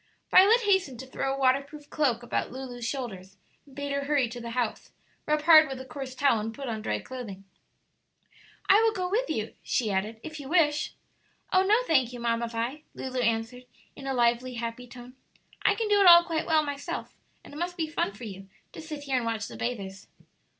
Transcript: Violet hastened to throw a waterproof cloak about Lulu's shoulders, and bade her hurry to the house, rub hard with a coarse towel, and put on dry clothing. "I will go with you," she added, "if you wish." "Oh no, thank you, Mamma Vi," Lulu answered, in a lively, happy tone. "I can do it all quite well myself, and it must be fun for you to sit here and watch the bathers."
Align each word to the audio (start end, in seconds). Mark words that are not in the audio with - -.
Violet 0.31 0.61
hastened 0.61 0.99
to 1.01 1.05
throw 1.05 1.31
a 1.31 1.37
waterproof 1.37 1.87
cloak 1.91 2.23
about 2.23 2.51
Lulu's 2.51 2.85
shoulders, 2.87 3.37
and 3.67 3.75
bade 3.75 3.91
her 3.91 4.05
hurry 4.05 4.27
to 4.29 4.41
the 4.41 4.49
house, 4.57 4.89
rub 5.27 5.43
hard 5.43 5.67
with 5.67 5.79
a 5.79 5.85
coarse 5.85 6.15
towel, 6.15 6.39
and 6.39 6.55
put 6.55 6.67
on 6.67 6.81
dry 6.81 6.97
clothing. 6.97 7.43
"I 8.67 8.81
will 8.81 8.93
go 8.93 9.07
with 9.07 9.29
you," 9.29 9.53
she 9.61 9.91
added, 9.91 10.19
"if 10.23 10.39
you 10.39 10.49
wish." 10.49 10.93
"Oh 11.53 11.61
no, 11.63 11.77
thank 11.85 12.11
you, 12.13 12.19
Mamma 12.19 12.47
Vi," 12.47 12.81
Lulu 12.95 13.19
answered, 13.19 13.65
in 13.95 14.07
a 14.07 14.13
lively, 14.15 14.55
happy 14.55 14.87
tone. 14.87 15.13
"I 15.61 15.75
can 15.75 15.87
do 15.87 16.01
it 16.01 16.07
all 16.07 16.23
quite 16.23 16.47
well 16.47 16.63
myself, 16.63 17.13
and 17.43 17.53
it 17.53 17.57
must 17.57 17.77
be 17.77 17.85
fun 17.87 18.11
for 18.13 18.23
you 18.23 18.49
to 18.71 18.81
sit 18.81 19.03
here 19.03 19.17
and 19.17 19.25
watch 19.27 19.47
the 19.47 19.55
bathers." 19.55 20.07